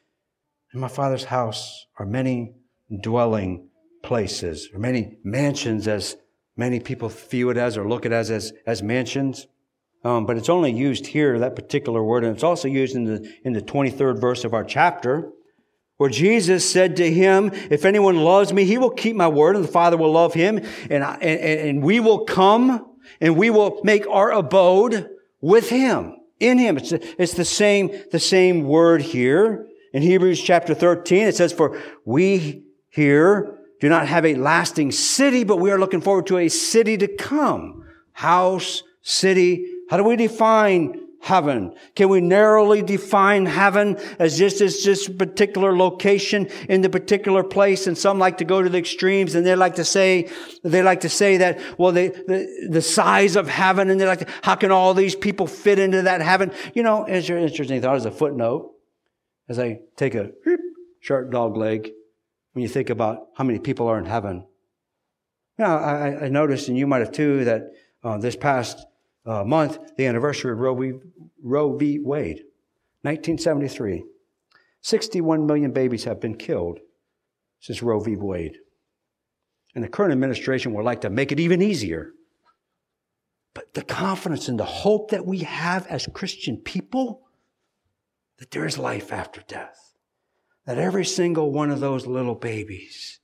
[0.73, 2.55] In my Father's house are many
[3.01, 3.69] dwelling
[4.03, 6.16] places, or many mansions, as
[6.57, 9.47] many people view it as or look at it as, as, as mansions.
[10.07, 13.29] Um, but it's only used here, that particular word, and it's also used in the,
[13.42, 15.33] in the 23rd verse of our chapter,
[15.97, 19.64] where Jesus said to him, if anyone loves me, he will keep my word, and
[19.64, 22.88] the Father will love him, and, I, and, and we will come,
[23.21, 26.77] and we will make our abode with him, in him.
[26.77, 29.66] It's, it's the same, the same word here.
[29.92, 35.42] In Hebrews chapter 13, it says, for we here do not have a lasting city,
[35.42, 37.85] but we are looking forward to a city to come.
[38.12, 39.73] House, city.
[39.90, 41.75] How do we define heaven?
[41.94, 47.87] Can we narrowly define heaven as just as a particular location in the particular place?
[47.87, 50.31] And some like to go to the extremes and they like to say,
[50.62, 54.29] they like to say that, well, they, the, the size of heaven and they like
[54.42, 56.53] how can all these people fit into that heaven?
[56.75, 58.72] You know, it's an interesting thought as a footnote,
[59.49, 60.31] as I take a
[61.01, 61.90] short dog leg
[62.53, 64.46] when you think about how many people are in heaven.
[65.59, 67.62] Now, I, I noticed, and you might have too, that
[68.05, 68.85] uh, this past
[69.27, 70.93] uh, month, the anniversary of Roe v.
[71.43, 71.99] Roe v.
[71.99, 72.45] Wade,
[73.03, 74.05] 1973.
[74.83, 76.79] 61 million babies have been killed
[77.61, 78.17] since Roe v.
[78.17, 78.59] Wade.
[79.75, 82.12] And the current administration would like to make it even easier.
[83.53, 87.23] But the confidence and the hope that we have as Christian people
[88.39, 89.87] that there is life after death
[90.67, 93.21] that every single one of those little babies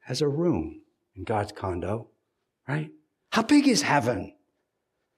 [0.00, 0.80] has a room
[1.14, 2.08] in God's condo,
[2.66, 2.90] right?
[3.30, 4.33] How big is heaven?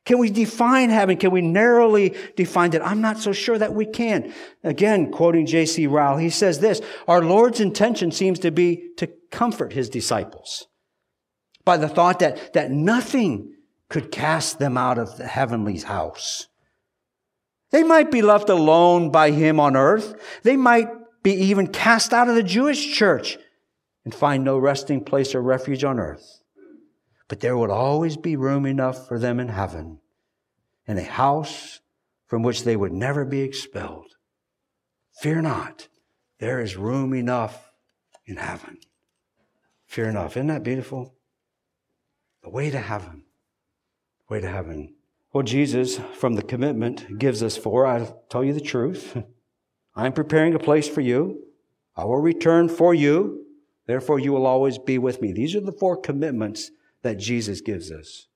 [0.06, 1.16] Can we define heaven?
[1.16, 2.80] Can we narrowly define it?
[2.80, 4.32] I'm not so sure that we can.
[4.62, 5.88] Again, quoting J.C.
[5.88, 10.68] Ryle, he says this, our Lord's intention seems to be to comfort his disciples
[11.64, 13.52] by the thought that, that nothing
[13.88, 16.46] could cast them out of the heavenly house.
[17.72, 20.14] They might be left alone by him on earth.
[20.44, 20.88] They might
[21.24, 23.38] be even cast out of the Jewish church
[24.04, 26.35] and find no resting place or refuge on earth.
[27.28, 29.98] But there would always be room enough for them in heaven,
[30.86, 31.80] in a house
[32.26, 34.14] from which they would never be expelled.
[35.20, 35.88] Fear not,
[36.38, 37.70] there is room enough
[38.26, 38.78] in heaven.
[39.86, 40.36] Fear enough.
[40.36, 41.14] Isn't that beautiful?
[42.42, 43.22] The way to heaven.
[44.18, 44.94] The way to heaven.
[45.32, 47.86] Well, Jesus, from the commitment, gives us four.
[47.86, 49.16] I'll tell you the truth.
[49.96, 51.42] I'm preparing a place for you.
[51.96, 53.44] I will return for you.
[53.86, 55.32] Therefore, you will always be with me.
[55.32, 56.70] These are the four commitments
[57.06, 58.26] that Jesus gives us.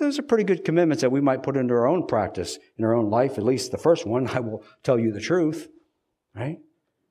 [0.00, 2.94] Those are pretty good commitments that we might put into our own practice in our
[2.94, 3.36] own life.
[3.36, 5.68] At least the first one, I will tell you the truth,
[6.34, 6.58] right?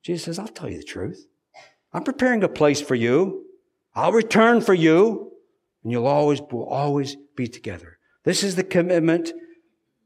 [0.04, 1.28] Jesus says, I'll tell you the truth.
[1.94, 3.46] I'm preparing a place for you.
[3.96, 5.32] I'll return for you,
[5.84, 7.98] and you'll always, will always be together.
[8.24, 9.32] This is the commitment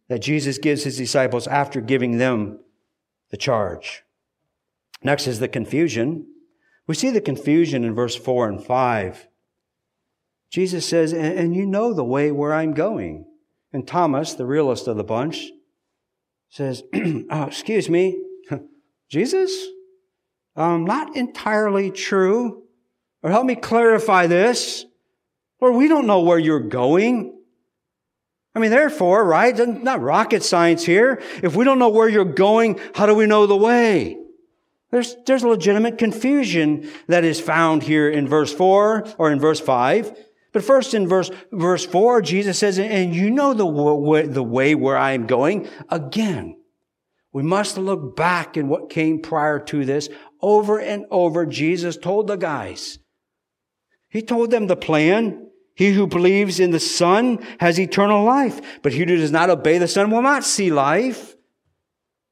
[0.08, 2.60] that Jesus gives his disciples after giving them
[3.30, 4.04] the charge.
[5.04, 6.28] Next is the confusion.
[6.88, 9.28] We see the confusion in verse 4 and 5.
[10.52, 13.26] Jesus says, and you know the way where I'm going.
[13.72, 15.50] And Thomas, the realest of the bunch,
[16.50, 18.22] says, oh, excuse me,
[19.10, 19.68] Jesus?
[20.58, 22.64] Um, not entirely true.
[23.24, 24.86] Or help me clarify this.
[25.62, 27.38] Lord, we don't know where you're going.
[28.54, 29.56] I mean, therefore, right?
[29.58, 31.22] Not rocket science here.
[31.42, 34.18] If we don't know where you're going, how do we know the way?
[34.92, 40.14] There's, there's legitimate confusion that is found here in verse 4 or in verse 5.
[40.54, 44.76] But first in verse, verse 4, Jesus says, and you know the way, the way
[44.76, 45.70] where I am going.
[45.90, 46.58] Again,
[47.32, 50.10] we must look back in what came prior to this.
[50.42, 53.00] Over and over, Jesus told the guys,
[54.10, 55.48] He told them the plan.
[55.74, 59.78] He who believes in the Son has eternal life, but he who does not obey
[59.78, 61.36] the Son will not see life.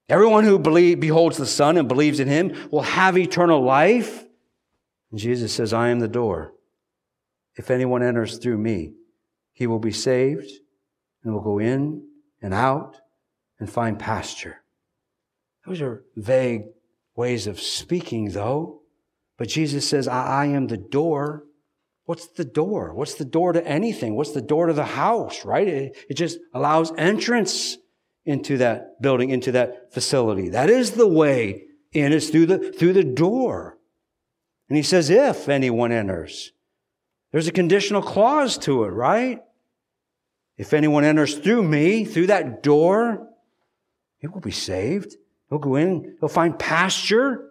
[0.09, 4.25] Everyone who believe, beholds the Son and believes in him will have eternal life.
[5.11, 6.53] And Jesus says, I am the door.
[7.59, 8.93] If anyone enters through me,
[9.51, 10.49] he will be saved
[11.21, 12.07] and will go in
[12.41, 12.95] and out
[13.59, 14.63] and find pasture.
[15.67, 16.61] Those are vague
[17.17, 18.83] ways of speaking, though.
[19.37, 21.43] But Jesus says, I, I am the door.
[22.05, 22.93] What's the door?
[22.93, 24.15] What's the door to anything?
[24.15, 25.67] What's the door to the house, right?
[25.67, 27.75] It, it just allows entrance
[28.23, 30.47] into that building, into that facility.
[30.47, 32.13] That is the way in.
[32.13, 33.77] It's through the, through the door.
[34.69, 36.53] And he says, if anyone enters.
[37.31, 39.41] There's a conditional clause to it, right?
[40.57, 43.29] If anyone enters through me, through that door,
[44.17, 45.15] he will be saved.
[45.49, 47.49] He'll go in, he'll find pasture.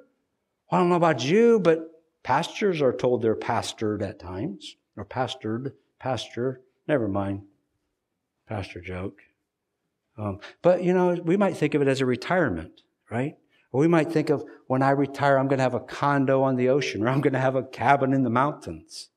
[0.71, 1.91] I don't know about you, but
[2.23, 6.61] pastures are told they're pastored at times, or pastored, pasture.
[6.87, 7.43] Never mind.
[8.49, 9.21] Pastor joke.
[10.17, 13.37] Um, but, you know, we might think of it as a retirement, right?
[13.73, 16.57] Or we might think of when I retire, I'm going to have a condo on
[16.57, 19.11] the ocean, or I'm going to have a cabin in the mountains.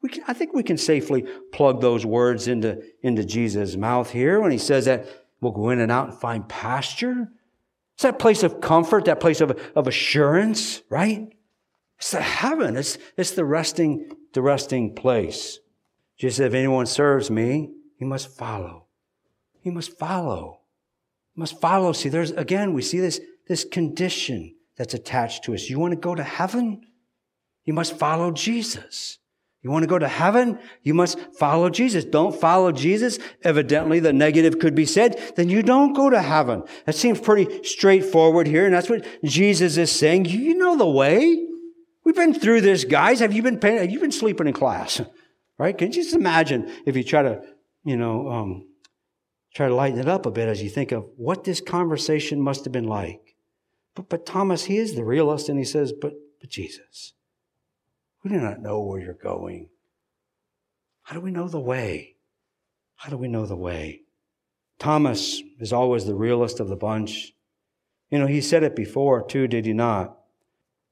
[0.00, 4.40] We can, I think we can safely plug those words into, into Jesus' mouth here
[4.40, 5.06] when he says that
[5.40, 7.28] we'll go in and out and find pasture.
[7.94, 11.32] It's that place of comfort, that place of, of assurance, right?
[11.98, 12.76] It's the heaven.
[12.76, 15.58] It's, it's the resting, the resting place.
[16.16, 18.86] Jesus said, if anyone serves me, he must follow.
[19.60, 20.60] He must follow.
[21.34, 21.92] He must follow.
[21.92, 25.68] See, there's, again, we see this, this condition that's attached to us.
[25.68, 26.86] You want to go to heaven?
[27.64, 29.18] You must follow Jesus.
[29.62, 30.58] You want to go to heaven?
[30.82, 32.04] You must follow Jesus.
[32.04, 33.18] Don't follow Jesus.
[33.42, 35.20] Evidently, the negative could be said.
[35.36, 36.62] Then you don't go to heaven.
[36.86, 38.66] That seems pretty straightforward here.
[38.66, 40.26] And that's what Jesus is saying.
[40.26, 41.44] You know the way.
[42.04, 43.18] We've been through this, guys.
[43.20, 45.00] Have you been paying, have you been sleeping in class?
[45.60, 45.76] Right?
[45.76, 47.42] Can you just imagine if you try to,
[47.82, 48.68] you know, um,
[49.54, 52.64] try to lighten it up a bit as you think of what this conversation must
[52.64, 53.34] have been like.
[53.96, 57.14] But, but Thomas, he is the realist, and he says, but, but Jesus.
[58.22, 59.68] We do not know where you're going.
[61.02, 62.16] How do we know the way?
[62.96, 64.02] How do we know the way?
[64.78, 67.32] Thomas is always the realist of the bunch.
[68.10, 70.16] You know, he said it before too, did he not?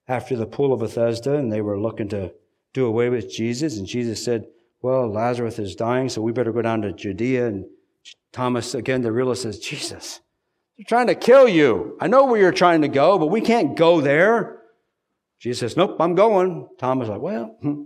[0.09, 2.33] After the pool of Bethesda, and they were looking to
[2.73, 4.47] do away with Jesus, and Jesus said,
[4.83, 7.49] Well, Lazarus is dying, so we better go down to Judea.
[7.49, 7.67] And
[8.33, 10.21] Thomas, again, the realist says, Jesus,
[10.77, 11.97] they're trying to kill you.
[12.01, 14.56] I know where you're trying to go, but we can't go there.
[15.39, 16.69] Jesus says, Nope, I'm going.
[16.79, 17.83] Thomas like, Well, hmm,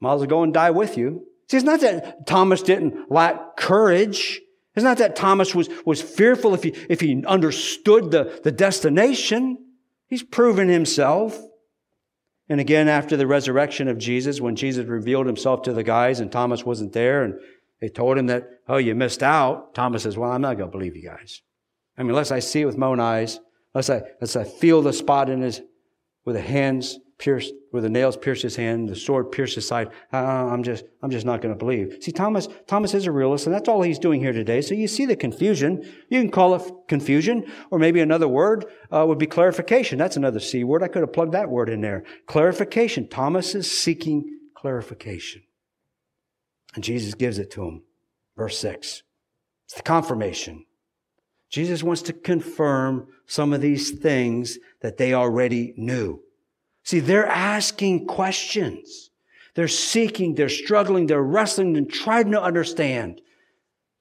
[0.00, 1.26] might as well go and die with you.
[1.48, 4.40] See, it's not that Thomas didn't lack courage.
[4.74, 9.58] It's not that Thomas was, was fearful if he, if he understood the, the destination.
[10.08, 11.38] He's proven himself.
[12.48, 16.30] And again, after the resurrection of Jesus, when Jesus revealed himself to the guys and
[16.30, 17.34] Thomas wasn't there and
[17.80, 20.76] they told him that, oh, you missed out, Thomas says, well, I'm not going to
[20.76, 21.40] believe you guys.
[21.96, 23.38] I mean, unless I see it with my own eyes,
[23.74, 25.62] unless I, unless I feel the spot in his,
[26.24, 29.88] with the hands pierced, where the nails pierced his hand, the sword pierced his side.
[30.12, 31.98] Uh, I'm just, I'm just not going to believe.
[32.00, 34.60] See, Thomas, Thomas is a realist, and that's all he's doing here today.
[34.60, 35.82] So you see the confusion.
[36.08, 39.98] You can call it confusion, or maybe another word uh, would be clarification.
[39.98, 40.82] That's another C word.
[40.82, 42.04] I could have plugged that word in there.
[42.26, 43.08] Clarification.
[43.08, 45.42] Thomas is seeking clarification.
[46.74, 47.82] And Jesus gives it to him.
[48.36, 49.02] Verse 6.
[49.66, 50.66] It's the confirmation.
[51.54, 56.20] Jesus wants to confirm some of these things that they already knew.
[56.82, 59.10] See, they're asking questions.
[59.54, 63.20] They're seeking, they're struggling, they're wrestling and trying to understand.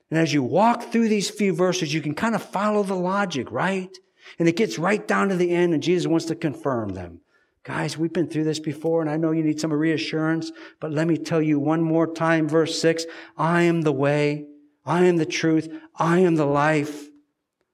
[0.10, 3.52] And as you walk through these few verses, you can kind of follow the logic,
[3.52, 3.96] right?
[4.40, 7.22] And it gets right down to the end, and Jesus wants to confirm them.
[7.64, 11.08] Guys, we've been through this before, and I know you need some reassurance, but let
[11.08, 13.06] me tell you one more time, verse 6
[13.38, 14.48] I am the way,
[14.88, 17.10] I am the truth, I am the life.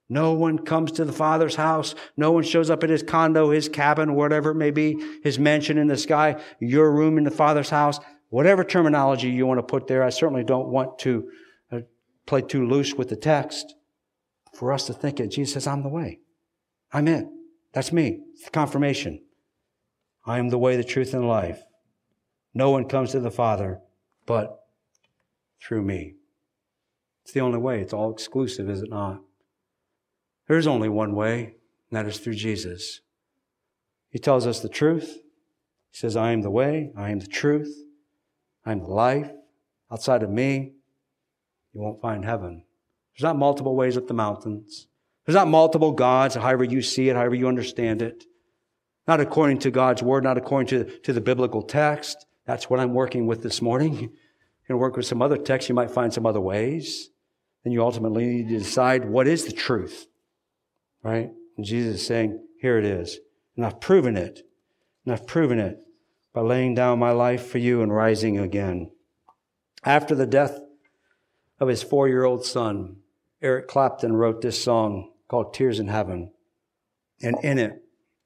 [0.10, 1.94] No one comes to the Father's house.
[2.18, 5.78] No one shows up at his condo, his cabin, whatever it may be, his mansion
[5.78, 9.88] in the sky, your room in the Father's house, whatever terminology you want to put
[9.88, 10.04] there.
[10.04, 11.30] I certainly don't want to
[11.72, 11.80] uh,
[12.26, 13.76] play too loose with the text.
[14.56, 16.20] For us to think it, Jesus says, I'm the way.
[16.92, 17.28] I'm it.
[17.74, 18.20] That's me.
[18.34, 19.22] It's confirmation.
[20.26, 21.62] I am the way, the truth, and the life.
[22.54, 23.80] No one comes to the Father
[24.26, 24.60] but
[25.60, 26.14] through me.
[27.24, 27.82] It's the only way.
[27.82, 29.22] It's all exclusive, is it not?
[30.50, 31.54] There's only one way,
[31.90, 33.02] and that is through Jesus.
[34.10, 35.20] He tells us the truth.
[35.92, 37.72] He says, I am the way, I am the truth,
[38.66, 39.32] I am the life.
[39.92, 40.74] Outside of me,
[41.74, 42.64] you won't find heaven.
[43.14, 44.88] There's not multiple ways up the mountains.
[45.26, 48.26] There's not multiple gods, however you see it, however you understand it.
[49.08, 52.26] Not according to God's word, not according to, to the biblical text.
[52.46, 53.94] That's what I'm working with this morning.
[54.00, 54.14] You're going
[54.70, 55.70] to work with some other texts.
[55.70, 57.10] You might find some other ways.
[57.64, 60.08] Then you ultimately need to decide what is the truth,
[61.04, 61.30] right?
[61.58, 63.20] And Jesus is saying, here it is.
[63.56, 64.42] And I've proven it.
[65.06, 65.80] And I've proven it
[66.34, 68.92] by laying down my life for you and rising again.
[69.84, 70.60] After the death
[71.60, 72.98] of his four year old son,
[73.42, 76.32] Eric Clapton wrote this song called Tears in Heaven.
[77.22, 77.82] And in it,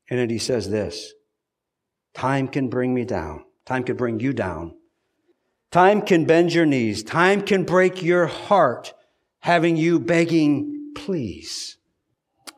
[0.10, 1.14] in it, he says this
[2.14, 3.46] Time can bring me down.
[3.66, 4.76] Time can bring you down.
[5.72, 7.04] Time can bend your knees.
[7.04, 8.94] Time can break your heart,
[9.40, 11.78] having you begging, please.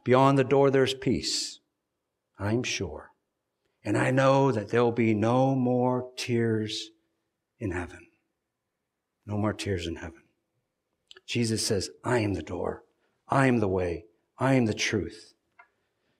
[0.06, 1.60] Beyond the door, there's peace.
[2.40, 3.12] I'm sure.
[3.84, 6.92] And I know that there'll be no more tears
[7.60, 8.08] in heaven.
[9.26, 10.22] No more tears in heaven.
[11.26, 12.84] Jesus says, I am the door.
[13.28, 14.06] I am the way.
[14.38, 15.34] I am the truth.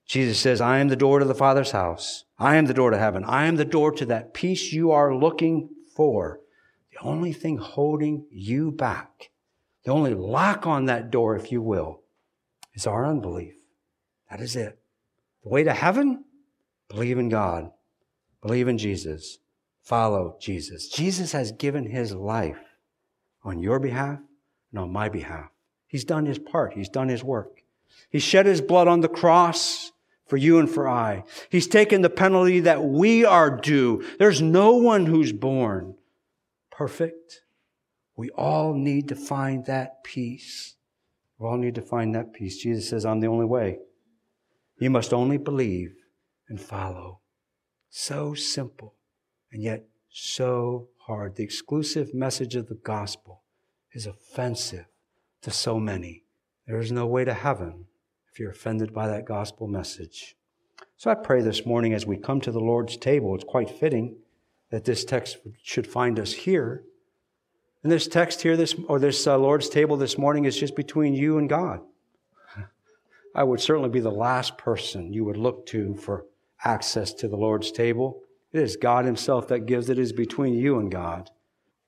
[0.04, 2.24] Jesus says, I am the door to the Father's house.
[2.38, 3.24] I am the door to heaven.
[3.24, 6.40] I am the door to that peace you are looking for.
[6.90, 9.30] The only thing holding you back,
[9.84, 12.02] the only lock on that door, if you will,
[12.74, 13.55] is our unbelief.
[14.30, 14.78] That is it.
[15.42, 16.24] The way to heaven?
[16.88, 17.70] Believe in God.
[18.42, 19.38] Believe in Jesus.
[19.82, 20.88] Follow Jesus.
[20.88, 22.58] Jesus has given his life
[23.44, 24.18] on your behalf
[24.70, 25.50] and on my behalf.
[25.86, 26.74] He's done his part.
[26.74, 27.62] He's done his work.
[28.10, 29.92] He shed his blood on the cross
[30.26, 31.24] for you and for I.
[31.48, 34.04] He's taken the penalty that we are due.
[34.18, 35.94] There's no one who's born
[36.70, 37.42] perfect.
[38.16, 40.74] We all need to find that peace.
[41.38, 42.56] We all need to find that peace.
[42.56, 43.78] Jesus says, I'm the only way.
[44.78, 45.94] You must only believe
[46.48, 47.20] and follow.
[47.88, 48.94] So simple
[49.50, 51.36] and yet so hard.
[51.36, 53.42] The exclusive message of the gospel
[53.92, 54.86] is offensive
[55.42, 56.24] to so many.
[56.66, 57.86] There is no way to heaven
[58.30, 60.36] if you're offended by that gospel message.
[60.96, 64.16] So I pray this morning as we come to the Lord's table, it's quite fitting
[64.70, 66.82] that this text should find us here.
[67.82, 71.14] And this text here, this or this uh, Lord's table this morning, is just between
[71.14, 71.80] you and God.
[73.36, 76.24] I would certainly be the last person you would look to for
[76.64, 78.22] access to the Lord's table.
[78.50, 81.28] It is God Himself that gives it is between you and God.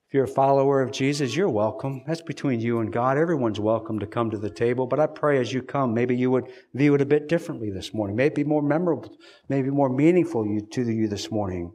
[0.07, 2.03] If you're a follower of Jesus, you're welcome.
[2.05, 3.17] That's between you and God.
[3.17, 4.85] Everyone's welcome to come to the table.
[4.85, 7.95] But I pray as you come, maybe you would view it a bit differently this
[7.95, 8.15] morning.
[8.15, 11.73] Maybe more memorable, maybe more meaningful to you this morning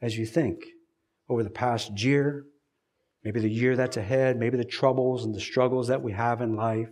[0.00, 0.62] as you think
[1.28, 2.44] over the past year,
[3.24, 6.54] maybe the year that's ahead, maybe the troubles and the struggles that we have in
[6.54, 6.90] life.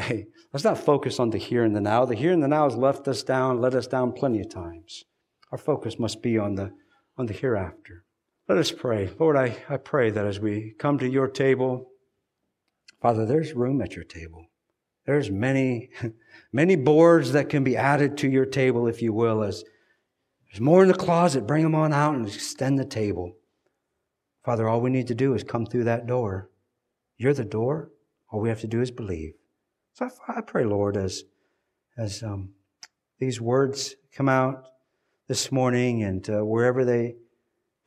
[0.00, 2.04] Hey, let's not focus on the here and the now.
[2.04, 5.04] The here and the now has left us down, let us down plenty of times.
[5.52, 6.72] Our focus must be on the,
[7.16, 8.04] on the hereafter.
[8.48, 9.10] Let us pray.
[9.18, 11.90] Lord, I, I pray that as we come to your table,
[13.00, 14.46] Father, there's room at your table.
[15.06, 15.90] There's many,
[16.52, 19.42] many boards that can be added to your table, if you will.
[19.42, 19.64] As
[20.46, 23.32] there's more in the closet, bring them on out and extend the table.
[24.44, 26.50] Father, all we need to do is come through that door.
[27.16, 27.90] You're the door.
[28.30, 29.34] All we have to do is believe.
[29.94, 31.22] So I, I pray, Lord, as,
[31.96, 32.50] as um,
[33.20, 34.64] these words come out
[35.28, 37.14] this morning and uh, wherever they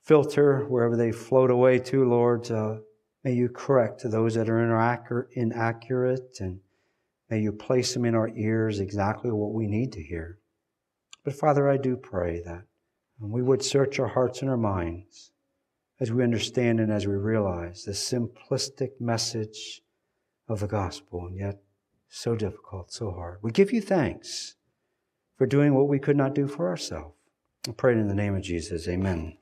[0.04, 2.78] filter, wherever they float away to, Lord, uh,
[3.26, 6.62] may you correct those that are inaccurate and
[7.30, 10.40] may you place them in our ears exactly what we need to hear.
[11.26, 12.64] But Father, I do pray that
[13.20, 15.34] we would search our hearts and our minds
[16.00, 19.82] as we understand and as we realize the simplistic message
[20.48, 21.60] of the gospel, and yet
[22.10, 23.40] so difficult, so hard.
[23.42, 24.56] We give you thanks
[25.38, 27.16] for doing what we could not do for ourselves.
[27.68, 28.88] I pray in the name of Jesus.
[28.88, 29.36] Amen.